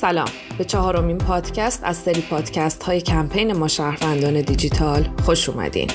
سلام. 0.00 0.28
به 0.58 0.64
چهارمین 0.64 1.18
پادکست 1.18 1.80
از 1.84 1.96
سری 1.96 2.20
پادکست 2.20 2.82
های 2.82 3.00
کمپین 3.00 3.52
ما 3.52 3.68
شهروندان 3.68 4.40
دیجیتال 4.40 5.08
خوش 5.24 5.48
اومدین. 5.48 5.90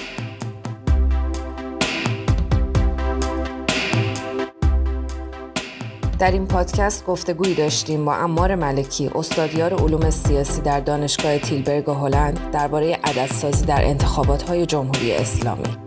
در 6.20 6.32
این 6.32 6.48
پادکست 6.48 7.06
گفتگویی 7.06 7.54
داشتیم 7.54 8.06
با 8.06 8.16
امار 8.16 8.56
ملکی 8.56 9.12
استادیار 9.16 9.74
علوم 9.74 10.10
سیاسی 10.10 10.62
در 10.62 10.80
دانشگاه 10.80 11.38
تیلبرگ 11.38 11.90
هلند 11.90 12.52
درباره 12.52 13.00
عددسازی 13.04 13.66
در 13.66 13.86
انتخابات 13.86 14.44
های 14.44 14.66
جمهوری 14.66 15.12
اسلامی. 15.12 15.83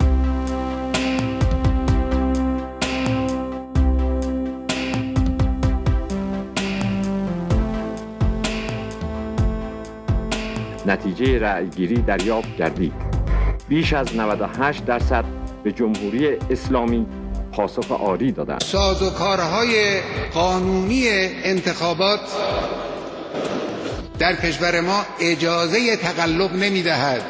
نتیجه 10.86 11.38
رأیگیری 11.38 12.02
دریافت 12.02 12.56
گردید 12.56 12.92
بیش 13.68 13.92
از 13.92 14.16
98 14.16 14.84
درصد 14.84 15.24
به 15.64 15.72
جمهوری 15.72 16.28
اسلامی 16.50 17.06
پاسخ 17.52 17.92
آری 17.92 18.32
دادند. 18.32 18.60
سازوکارهای 18.60 20.00
قانونی 20.34 21.08
انتخابات 21.44 22.20
در 24.18 24.36
کشور 24.36 24.80
ما 24.80 25.02
اجازه 25.20 25.96
تقلب 25.96 26.52
نمی‌دهد. 26.52 27.22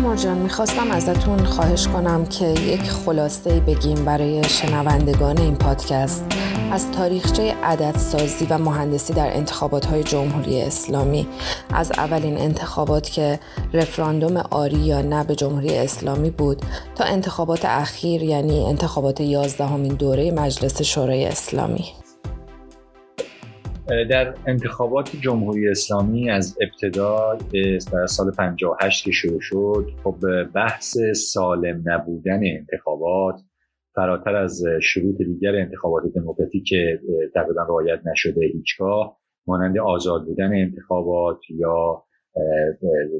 اما 0.00 0.16
جان 0.16 0.38
می‌خواستم 0.38 0.90
ازتون 0.90 1.44
خواهش 1.44 1.86
کنم 1.86 2.26
که 2.26 2.46
یک 2.46 2.90
خلاصه 2.90 3.60
بگیم 3.60 4.04
برای 4.04 4.44
شنوندگان 4.44 5.38
این 5.38 5.56
پادکست. 5.56 6.24
از 6.72 6.90
تاریخچه 6.90 7.54
عددسازی 7.62 8.46
و 8.50 8.58
مهندسی 8.58 9.12
در 9.12 9.36
انتخابات 9.36 9.86
های 9.86 10.04
جمهوری 10.04 10.62
اسلامی 10.62 11.26
از 11.70 11.92
اولین 11.96 12.38
انتخابات 12.38 13.10
که 13.10 13.40
رفراندوم 13.72 14.36
آری 14.36 14.78
یا 14.78 15.02
نه 15.02 15.24
به 15.24 15.34
جمهوری 15.34 15.76
اسلامی 15.76 16.30
بود 16.30 16.62
تا 16.94 17.04
انتخابات 17.04 17.64
اخیر 17.64 18.22
یعنی 18.22 18.64
انتخابات 18.64 19.20
یازدهمین 19.20 19.94
دوره 19.94 20.30
مجلس 20.30 20.82
شورای 20.82 21.24
اسلامی. 21.24 21.99
در 24.10 24.34
انتخابات 24.46 25.16
جمهوری 25.20 25.68
اسلامی 25.68 26.30
از 26.30 26.58
ابتدا 26.60 27.38
در 27.92 28.06
سال 28.06 28.30
58 28.30 29.04
که 29.04 29.10
شروع 29.10 29.40
شد 29.40 29.86
خب 30.04 30.16
بحث 30.54 30.96
سالم 31.14 31.82
نبودن 31.84 32.40
انتخابات 32.44 33.40
فراتر 33.94 34.36
از 34.36 34.62
شروط 34.82 35.16
دیگر 35.16 35.54
انتخابات 35.54 36.02
دموکراتیک 36.14 36.64
که 36.66 37.00
تقریبا 37.34 37.62
رعایت 37.62 38.00
نشده 38.06 38.46
هیچگاه 38.46 39.20
مانند 39.46 39.78
آزاد 39.78 40.24
بودن 40.24 40.54
انتخابات 40.54 41.38
یا 41.50 42.04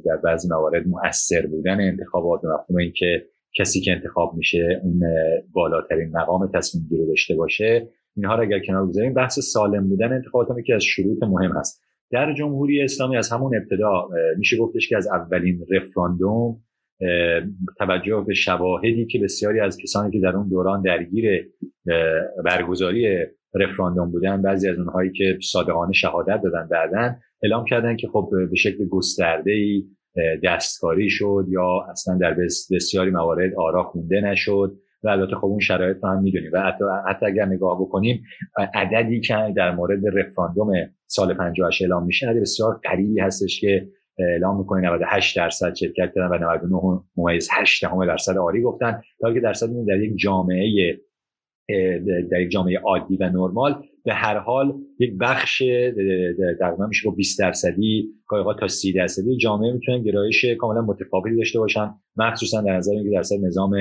در 0.04 0.16
بعضی 0.16 0.48
موارد 0.48 0.86
مؤثر 0.86 1.46
بودن 1.46 1.80
انتخابات 1.80 2.40
مفهوم 2.44 2.78
اینکه 2.78 3.26
کسی 3.58 3.80
که 3.80 3.92
انتخاب 3.92 4.34
میشه 4.34 4.80
اون 4.82 5.00
بالاترین 5.52 6.10
مقام 6.16 6.46
تصمیم 6.54 6.86
گیری 6.90 7.06
داشته 7.06 7.34
باشه. 7.34 7.88
اینها 8.20 8.34
را 8.34 8.42
اگر 8.42 8.58
کنار 8.66 8.86
بگذاریم 8.86 9.14
بحث 9.14 9.38
سالم 9.38 9.88
بودن 9.88 10.12
انتخابات 10.12 10.50
هم 10.50 10.62
که 10.66 10.74
از 10.74 10.84
شروط 10.84 11.22
مهم 11.22 11.52
هست. 11.56 11.82
در 12.10 12.34
جمهوری 12.34 12.82
اسلامی 12.82 13.16
از 13.16 13.30
همون 13.30 13.56
ابتدا 13.56 14.08
میشه 14.38 14.56
گفتش 14.56 14.88
که 14.88 14.96
از 14.96 15.06
اولین 15.06 15.66
رفراندوم 15.70 16.56
توجه 17.78 18.24
به 18.26 18.34
شواهدی 18.34 19.06
که 19.06 19.18
بسیاری 19.18 19.60
از 19.60 19.76
کسانی 19.76 20.10
که 20.10 20.20
در 20.20 20.36
اون 20.36 20.48
دوران 20.48 20.82
درگیر 20.82 21.48
برگزاری 22.44 23.26
رفراندوم 23.54 24.10
بودن 24.10 24.42
بعضی 24.42 24.68
از 24.68 24.78
اونهایی 24.78 25.12
که 25.12 25.38
صادقانه 25.42 25.92
شهادت 25.92 26.40
دادن 26.44 26.68
بعدن 26.70 27.18
اعلام 27.42 27.64
کردن 27.64 27.96
که 27.96 28.08
خب 28.08 28.30
به 28.50 28.56
شکل 28.56 28.88
گسترده 28.88 29.52
ای 29.52 29.84
دستکاری 30.44 31.10
شد 31.10 31.46
یا 31.48 31.86
اصلا 31.90 32.18
در 32.18 32.36
بسیاری 32.70 33.10
موارد 33.10 33.54
آرا 33.54 33.82
خونده 33.82 34.20
نشد. 34.20 34.76
و 35.02 35.08
البته 35.08 35.36
خب 35.36 35.46
اون 35.46 35.60
شرایط 35.60 35.96
رو 36.02 36.08
هم 36.08 36.22
می‌دونیم. 36.22 36.50
و 36.52 36.60
حتی, 36.60 36.84
حتی 37.08 37.26
اگر 37.26 37.44
نگاه 37.44 37.80
بکنیم 37.80 38.22
عددی 38.74 39.20
که 39.20 39.34
در 39.56 39.74
مورد 39.74 40.00
رفراندوم 40.12 40.72
سال 41.06 41.34
58 41.34 41.82
اعلام 41.82 42.06
میشه 42.06 42.28
عدد 42.28 42.40
بسیار 42.40 42.80
قریبی 42.82 43.20
هستش 43.20 43.60
که 43.60 43.88
اعلام 44.18 44.58
می‌کنه. 44.58 44.88
98 44.88 45.36
درصد 45.36 45.74
شرکت 45.74 46.12
کردن 46.14 46.26
و 46.26 46.38
99 46.38 47.00
ممیز 47.16 47.48
8 47.52 47.84
درصد 48.06 48.36
آری 48.36 48.62
گفتن. 48.62 49.00
تا 49.20 49.34
که 49.34 49.40
درصد 49.40 49.66
در 49.88 50.02
یک 50.02 50.18
جامعه 50.18 50.66
در 52.30 52.40
یک 52.40 52.50
جامعه 52.50 52.78
عادی 52.78 53.16
و 53.16 53.24
نرمال 53.24 53.82
به 54.04 54.14
هر 54.14 54.38
حال 54.38 54.72
یک 54.98 55.18
بخش 55.20 55.62
تقریبا 56.60 56.86
میشه 56.86 57.08
با 57.08 57.14
20 57.14 57.38
درصدی 57.38 58.08
گاهی 58.26 58.60
تا 58.60 58.68
30 58.68 58.92
درصدی 58.92 59.36
جامعه 59.36 59.72
می‌تونن 59.72 60.02
گرایش 60.02 60.44
کاملا 60.44 60.82
متفاوتی 60.82 61.36
داشته 61.36 61.58
باشن. 61.58 61.94
مخصوصا 62.16 62.60
در 62.60 62.76
نظر 62.76 62.92
اینکه 62.92 63.10
درصد 63.10 63.36
نظام 63.44 63.72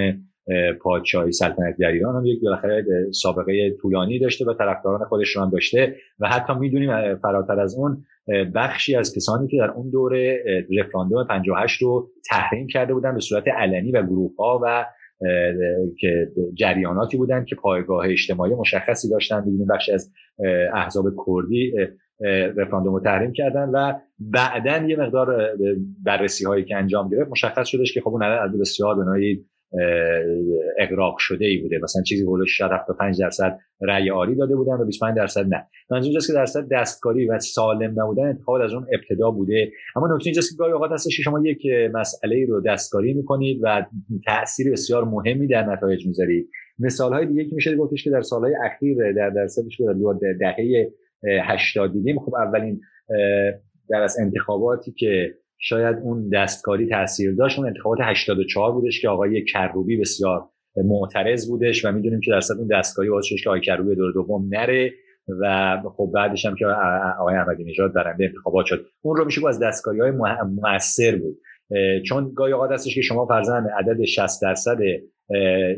پادشاهی 0.81 1.31
سلطنت 1.31 1.75
در 1.79 1.91
ایران 1.91 2.15
هم 2.15 2.25
یک 2.25 2.41
بالاخره 2.43 2.85
سابقه 3.11 3.75
طولانی 3.81 4.19
داشته 4.19 4.45
و 4.45 4.53
طرفداران 4.53 5.05
خودش 5.05 5.35
رو 5.35 5.41
هم 5.41 5.49
داشته 5.49 5.95
و 6.19 6.27
حتی 6.27 6.53
می‌دونیم 6.53 7.15
فراتر 7.15 7.59
از 7.59 7.75
اون 7.77 8.03
بخشی 8.55 8.95
از 8.95 9.15
کسانی 9.15 9.47
که 9.47 9.57
در 9.57 9.71
اون 9.71 9.89
دوره 9.89 10.43
رفراندوم 10.79 11.27
58 11.27 11.81
رو 11.81 12.09
تحریم 12.29 12.67
کرده 12.67 12.93
بودن 12.93 13.13
به 13.13 13.19
صورت 13.19 13.47
علنی 13.47 13.91
و 13.91 14.03
گروه 14.03 14.31
ها 14.39 14.61
و 14.63 14.85
که 15.99 16.31
جریاناتی 16.53 17.17
بودن 17.17 17.45
که 17.45 17.55
پایگاه 17.55 18.05
اجتماعی 18.09 18.55
مشخصی 18.55 19.09
داشتن. 19.09 19.43
می‌دونیم 19.45 19.67
بخشی 19.67 19.91
از 19.91 20.11
احزاب 20.73 21.05
کردی 21.27 21.73
رفراندوم 22.57 22.93
رو 22.93 22.99
تحریم 22.99 23.31
کردن 23.31 23.69
و 23.69 23.93
بعدا 24.19 24.87
یه 24.87 24.95
مقدار 24.95 25.49
بررسی 26.05 26.45
هایی 26.45 26.65
که 26.65 26.75
انجام 26.75 27.09
گرفت 27.09 27.31
مشخص 27.31 27.67
شدش 27.67 27.93
که 27.93 28.01
خب 28.01 28.09
اون 28.09 28.23
عدد 28.23 28.59
بسیار 28.59 28.95
بنای 28.95 29.45
اقراق 30.79 31.15
شده 31.17 31.45
ای 31.45 31.57
بوده. 31.57 31.79
مثلا 31.83 32.01
چیزی 32.03 32.23
هولوش 32.23 32.61
75 32.61 33.19
درصد 33.19 33.57
رأی 33.81 34.09
آری 34.09 34.35
داده 34.35 34.55
بودن 34.55 34.73
و 34.73 34.85
25 34.85 35.17
درصد 35.17 35.45
نه. 35.45 35.67
منظور 35.91 36.05
اینجاست 36.05 36.27
که 36.27 36.33
درصد 36.33 36.67
دستکاری 36.71 37.27
و 37.27 37.39
سالم 37.39 38.01
نبودن 38.01 38.23
انتخابات 38.23 38.61
از 38.61 38.73
اون 38.73 38.87
ابتدا 38.93 39.31
بوده. 39.31 39.71
اما 39.95 40.15
نکته 40.15 40.27
اینجاست 40.27 40.51
که 40.51 40.55
گاهی 40.57 40.71
اوقات 40.71 40.91
هستش 40.91 41.17
که 41.17 41.23
شما 41.23 41.41
یک 41.45 41.61
مسئله 41.93 42.45
رو 42.45 42.61
دستکاری 42.61 43.13
می‌کنید 43.13 43.59
و 43.63 43.85
تاثیر 44.25 44.71
بسیار 44.71 45.03
مهمی 45.03 45.47
در 45.47 45.65
نتایج 45.65 46.07
می‌ذارید. 46.07 46.49
مثال 46.79 47.13
های 47.13 47.25
دیگه 47.25 47.45
که 47.45 47.55
میشه 47.55 47.75
گفتش 47.75 48.03
که 48.03 48.09
در 48.09 48.21
سالهای 48.21 48.53
اخیر 48.65 49.11
در 49.11 49.29
درصدش 49.29 49.81
در 50.21 50.33
دهه 50.39 50.91
80 51.43 51.93
دیدیم 51.93 52.19
خب 52.19 52.35
اولین 52.35 52.81
در 53.89 54.01
از 54.01 54.17
انتخاباتی 54.19 54.91
که 54.91 55.33
شاید 55.61 55.97
اون 56.03 56.29
دستکاری 56.29 56.87
تاثیر 56.87 57.35
داشت. 57.35 57.59
اون 57.59 57.67
انتخابات 57.67 57.99
84 58.01 58.71
بودش 58.71 59.01
که 59.01 59.09
آقای 59.09 59.45
کروبی 59.45 59.97
بسیار 59.97 60.49
معترض 60.85 61.49
بودش 61.49 61.85
و 61.85 61.91
می‌دونیم 61.91 62.19
که 62.19 62.31
درصد 62.31 62.57
اون 62.57 62.67
دستکاری 62.67 63.09
باعث 63.09 63.25
شد 63.25 63.35
که 63.43 63.49
آقای 63.49 63.61
کروبی 63.61 63.95
دور 63.95 64.13
دوم 64.13 64.47
نره 64.49 64.93
و 65.41 65.77
خب 65.97 66.11
بعدش 66.13 66.45
هم 66.45 66.55
که 66.55 66.65
آقای 67.19 67.35
احمدی 67.35 67.63
نژاد 67.63 67.93
برنده 67.93 68.25
انتخابات 68.25 68.65
شد. 68.65 68.85
اون 69.01 69.15
رو 69.15 69.25
میشه 69.25 69.47
از 69.47 69.59
دستکاری 69.59 69.99
های 69.99 70.11
موثر 70.61 71.15
بود. 71.15 71.37
چون 72.05 72.31
گاهی 72.35 72.53
اوقات 72.53 72.71
هستش 72.71 72.95
که 72.95 73.01
شما 73.01 73.25
فرزند 73.25 73.67
عدد 73.79 74.03
60 74.03 74.41
درصد 74.41 74.77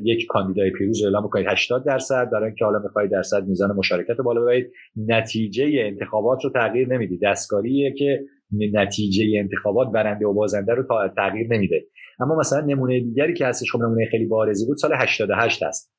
یک 0.03 0.25
کاندیدای 0.29 0.71
پیروز 0.71 1.03
اعلام 1.03 1.29
کنید 1.29 1.47
80 1.49 1.85
درصد 1.85 2.29
برای 2.31 2.45
اینکه 2.45 2.65
حالا 2.65 2.79
می‌خواهید 2.79 3.11
درصد 3.11 3.47
میزان 3.47 3.75
مشارکت 3.75 4.17
بالا 4.17 4.41
ببرید 4.41 4.71
نتیجه 5.07 5.69
انتخابات 5.73 6.43
رو 6.43 6.49
تغییر 6.49 6.87
نمی‌دید. 6.87 7.19
دستکاریه 7.23 7.93
که 7.93 8.23
نتیجه 8.51 9.39
انتخابات 9.39 9.91
برنده 9.91 10.27
و 10.27 10.33
بازنده 10.33 10.73
رو 10.73 10.83
تغییر 11.17 11.47
نمیده. 11.53 11.85
اما 12.19 12.35
مثلا 12.39 12.59
نمونه 12.59 12.99
دیگری 12.99 13.33
که 13.33 13.45
هستش 13.45 13.71
خب 13.71 13.79
نمونه 13.79 14.05
خیلی 14.05 14.25
بارزی 14.25 14.65
بود 14.65 14.77
سال 14.77 14.91
88 14.93 15.63
هست. 15.63 15.93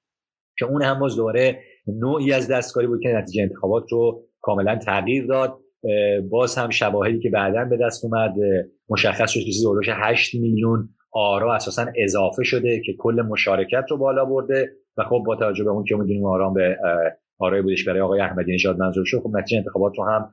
که 0.59 0.65
اون 0.65 0.83
هم 0.83 0.99
باز 0.99 1.17
دوره 1.17 1.59
نوعی 1.87 2.33
از 2.33 2.51
دستکاری 2.51 2.87
بود 2.87 3.01
که 3.03 3.09
نتیجه 3.09 3.43
انتخابات 3.43 3.93
رو 3.93 4.25
کاملا 4.41 4.79
تغییر 4.79 5.27
داد. 5.27 5.59
باز 6.31 6.59
هم 6.59 6.71
شواهدی 6.71 7.21
که 7.21 7.31
بعدا 7.31 7.65
به 7.65 7.77
دست 7.77 8.05
اومد 8.05 8.35
مشخص 8.89 9.31
شد 9.31 9.41
که 9.41 9.47
چیزی 9.47 9.67
8 9.89 10.35
میلیون 10.35 10.89
آرا 11.13 11.55
اساسا 11.55 11.87
اضافه 11.97 12.45
شده 12.45 12.81
که 12.87 12.93
کل 12.99 13.23
مشارکت 13.29 13.85
رو 13.91 13.99
بالا 13.99 14.25
برده. 14.25 14.71
و 14.99 15.05
خب 15.05 15.23
با 15.27 15.37
توجه 15.37 15.65
به 15.65 15.71
اون 15.71 15.85
که 15.85 15.95
می‌دونیم 15.95 16.27
آرام 16.27 16.55
به 16.55 16.77
آرای 17.43 17.63
بودش 17.63 17.89
برای 17.89 18.01
آقای 18.01 18.21
احمدی 18.21 18.55
نژاد 18.55 18.79
منظور 18.79 19.05
شد. 19.05 19.19
خب 19.19 19.31
نتیجه 19.37 19.59
انتخابات 19.59 19.93
رو 19.99 20.05
هم 20.05 20.31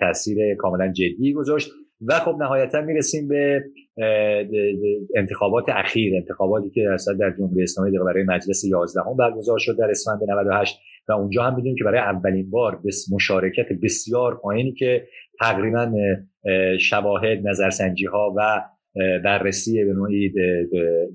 تاثیر 0.00 0.54
کاملا 0.54 0.92
جدی 0.92 1.32
گذاشت 1.32 1.70
و 2.06 2.14
خب 2.14 2.36
نهایتا 2.40 2.80
می‌رسیم 2.80 3.28
به 3.28 3.64
انتخابات 5.16 5.64
اخیر 5.68 6.16
انتخاباتی 6.16 6.70
که 6.70 6.84
درصد 6.84 7.12
در 7.20 7.30
جمهوری 7.38 7.62
اسلامی 7.62 7.98
برای 7.98 8.24
مجلس 8.24 8.64
11 8.64 9.00
هم 9.00 9.16
برگزار 9.16 9.58
شد 9.58 9.76
در 9.78 9.90
اسفند 9.90 10.30
98 10.30 10.78
و 11.08 11.12
اونجا 11.12 11.42
هم 11.42 11.54
می‌دونیم 11.54 11.76
که 11.78 11.84
برای 11.84 12.00
اولین 12.00 12.50
بار 12.50 12.80
به 12.84 12.90
مشارکت 13.12 13.66
بسیار 13.82 14.40
پایینی 14.42 14.72
که 14.72 15.06
تقریبا 15.40 15.92
شواهد 16.80 17.38
نظرسنجی 17.48 18.06
ها 18.06 18.34
و 18.36 18.62
بررسی 19.24 19.84
به 19.84 19.92
نوعی 19.92 20.32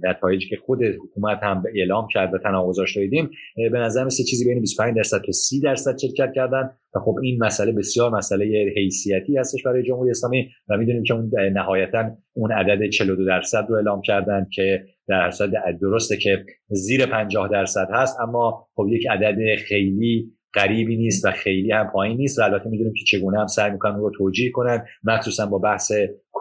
نتایجی 0.03 0.49
که 0.49 0.57
خود 0.65 0.83
حکومت 0.83 1.39
هم 1.43 1.63
اعلام 1.75 2.07
کرد 2.13 2.33
و 2.33 2.37
تناقضاش 2.37 2.97
دیدیم 2.97 3.29
به 3.55 3.79
نظر 3.79 4.03
مثل 4.03 4.23
چیزی 4.23 4.45
بین 4.45 4.59
25 4.59 4.95
درصد 4.95 5.21
تا 5.25 5.31
30 5.31 5.61
درصد 5.61 5.97
شرکت 5.97 6.33
کردن 6.35 6.69
و 6.95 6.99
خب 6.99 7.15
این 7.23 7.43
مسئله 7.43 7.71
بسیار 7.71 8.11
مسئله 8.11 8.73
حیثیتی 8.75 9.37
هستش 9.37 9.63
برای 9.63 9.83
جمهوری 9.83 10.09
اسلامی 10.09 10.49
و 10.69 10.77
می‌دونیم 10.77 11.03
که 11.03 11.13
اون 11.13 11.31
نهایتا 11.53 12.11
اون 12.33 12.51
عدد 12.51 12.89
42 12.89 13.25
درصد 13.25 13.65
رو 13.69 13.75
اعلام 13.75 14.01
کردن 14.01 14.47
که 14.53 14.83
در 15.07 15.25
درصد 15.25 15.51
درسته 15.81 16.17
که 16.17 16.45
زیر 16.69 17.05
50 17.05 17.49
درصد 17.51 17.87
هست 17.93 18.19
اما 18.19 18.67
خب 18.75 18.87
یک 18.89 19.07
عدد 19.09 19.55
خیلی 19.55 20.31
غریبی 20.53 20.97
نیست 20.97 21.25
و 21.25 21.31
خیلی 21.31 21.71
هم 21.71 21.89
پایین 21.93 22.17
نیست 22.17 22.39
و 22.39 22.41
البته 22.41 22.69
می‌دونیم 22.69 22.93
که 22.93 23.17
چگونه 23.17 23.39
هم 23.39 23.47
سعی 23.47 23.71
می‌کنن 23.71 23.95
رو 23.95 24.11
توجیه 24.17 24.51
کنن 24.51 24.85
مخصوصا 25.03 25.45
با 25.45 25.57
بحث 25.57 25.91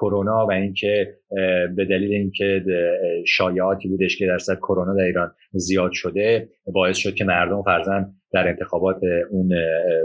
کرونا 0.01 0.47
و 0.47 0.53
اینکه 0.53 1.15
به 1.77 1.85
دلیل 1.85 2.13
اینکه 2.13 2.65
شایعاتی 3.27 3.89
بودش 3.89 4.17
که 4.17 4.27
درصد 4.27 4.57
کرونا 4.57 4.95
در 4.95 5.05
ایران 5.05 5.33
زیاد 5.53 5.93
شده 5.93 6.49
باعث 6.67 6.97
شد 6.97 7.15
که 7.15 7.25
مردم 7.25 7.63
فرزن 7.63 8.13
در 8.33 8.49
انتخابات 8.49 9.01
اون 9.31 9.53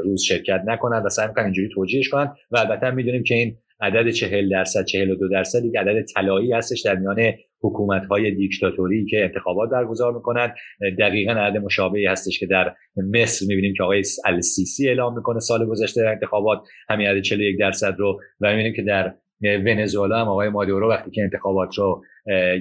روز 0.04 0.22
شرکت 0.22 0.62
نکنند 0.66 1.06
و 1.06 1.10
سعی 1.10 1.28
می‌کنن 1.28 1.44
اینجوری 1.44 1.70
توجیهش 1.74 2.10
کنن 2.10 2.36
و 2.52 2.58
البته 2.58 2.92
می‌دونیم 2.92 3.24
که 3.24 3.36
این 3.36 3.58
عدد 3.82 4.10
40 4.10 4.50
درصد 4.50 4.86
42 4.86 5.28
درصد 5.28 5.66
یک 5.66 5.76
عدد 5.76 6.06
طلایی 6.16 6.52
هستش 6.52 6.82
در 6.82 6.96
میان 6.96 7.34
حکومت 7.62 8.06
های 8.06 8.32
دیکتاتوری 8.32 9.06
که 9.06 9.24
انتخابات 9.24 9.70
برگزار 9.70 10.14
می‌کنند 10.14 10.54
دقیقا 11.00 11.34
عدد 11.34 11.58
مشابهی 11.58 12.06
هستش 12.06 12.40
که 12.40 12.46
در 12.46 12.74
مصر 13.12 13.46
می‌بینیم 13.48 13.74
که 13.78 13.84
آقای 13.84 14.04
السیسی 14.26 14.88
اعلام 14.88 15.16
می‌کنه 15.16 15.40
سال 15.40 15.66
گذشته 15.66 16.02
در 16.02 16.12
انتخابات. 16.12 16.60
همین 16.90 17.08
عدد 17.08 17.22
41 17.22 17.60
درصد 17.60 17.96
رو 17.98 18.20
و 18.42 18.50
می‌بینیم 18.50 18.74
که 18.74 18.82
در 18.82 19.14
ونزوئلا 19.44 20.20
هم 20.22 20.28
آقای 20.28 20.50
مادورو 20.50 20.90
وقتی 20.90 21.12
که 21.12 21.22
انتخابات 21.22 21.78
رو 21.78 22.04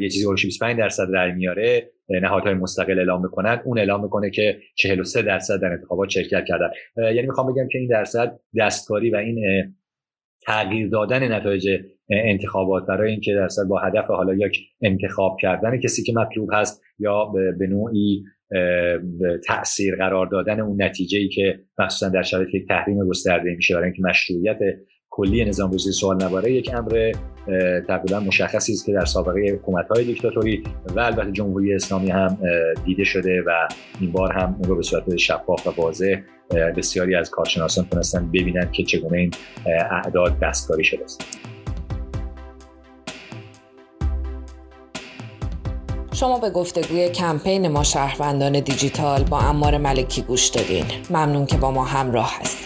یه 0.00 0.08
چیزی 0.08 0.26
25 0.32 0.78
درصد 0.78 1.06
رای 1.10 1.32
میاره 1.32 1.90
نهادهای 2.08 2.54
مستقل 2.54 2.98
اعلام 2.98 3.22
می‌کنن. 3.22 3.60
اون 3.64 3.78
اعلام 3.78 4.02
می‌کنه 4.02 4.30
که 4.30 4.58
43 4.74 5.22
درصد 5.22 5.60
در 5.60 5.72
انتخابات 5.72 6.08
شرکت 6.08 6.44
کردن. 6.48 6.70
یعنی 6.96 7.26
می‌خوام 7.26 7.52
بگم 7.52 7.68
که 7.72 7.78
این 7.78 7.88
درصد 7.88 8.40
دستکاری 8.58 9.10
و 9.10 9.16
این 9.16 9.44
تغییر 10.46 10.88
دادن 10.88 11.32
نتایج 11.32 11.68
انتخابات 12.10 12.86
برای 12.86 13.10
اینکه 13.10 13.34
درصد 13.34 13.62
با 13.68 13.78
هدف 13.78 14.06
حالا 14.06 14.34
یک 14.34 14.58
انتخاب 14.82 15.36
کردن 15.40 15.80
کسی 15.80 16.02
که 16.02 16.12
مطلوب 16.12 16.50
هست 16.52 16.82
یا 16.98 17.24
به 17.58 17.66
نوعی 17.66 18.24
تاثیر 19.46 19.96
قرار 19.96 20.26
دادن 20.26 20.60
اون 20.60 20.82
نتیجه 20.82 21.18
ای 21.18 21.28
که 21.28 21.60
مخصوصا 21.78 22.08
در 22.08 22.22
شرایط 22.22 22.68
تحریم 22.68 23.08
گسترده 23.08 23.54
میشه 23.54 23.74
برای 23.74 23.86
اینکه 23.86 24.02
مشروعیت 24.02 24.58
کلی 25.10 25.44
نظام 25.44 25.70
روزی 25.70 25.92
سوال 25.92 26.24
نباره. 26.24 26.52
یک 26.52 26.70
امر 26.74 27.12
تقریبا 27.88 28.20
مشخصی 28.20 28.72
است 28.72 28.86
که 28.86 28.92
در 28.92 29.04
سابقه 29.04 29.40
حکومت 29.40 29.88
های 29.88 30.04
دیکتاتوری 30.04 30.64
و 30.96 31.00
البته 31.00 31.32
جمهوری 31.32 31.74
اسلامی 31.74 32.10
هم 32.10 32.38
دیده 32.84 33.04
شده 33.04 33.42
و 33.46 33.68
این 34.00 34.12
بار 34.12 34.32
هم 34.32 34.56
اون 34.58 34.68
رو 34.68 34.76
به 34.76 34.82
صورت 34.82 35.16
شفاف 35.16 35.66
و 35.66 35.70
واضح 35.82 36.16
بسیاری 36.76 37.14
از 37.14 37.30
کارشناسان 37.30 37.86
تونستن 37.90 38.26
ببینن 38.28 38.70
که 38.72 38.82
چگونه 38.82 39.18
این 39.18 39.30
اعداد 39.90 40.38
دستکاری 40.38 40.84
شده 40.84 41.04
است. 41.04 41.24
شما 46.12 46.38
به 46.38 46.50
گفتگوی 46.50 47.08
کمپین 47.08 47.68
ما 47.68 47.82
شهروندان 47.82 48.60
دیجیتال 48.60 49.22
با 49.22 49.40
امار 49.40 49.78
ملکی 49.78 50.22
گوش 50.22 50.48
دادین. 50.48 50.84
ممنون 51.10 51.46
که 51.46 51.56
با 51.56 51.70
ما 51.70 51.84
همراه 51.84 52.38
هستید. 52.40 52.59